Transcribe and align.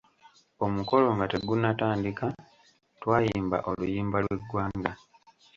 Omukolo 0.65 1.07
nga 1.15 1.25
tegunatandika 1.33 2.25
twayimba 3.01 3.57
oluyimba 3.69 4.17
lw'eggwanga. 4.23 4.91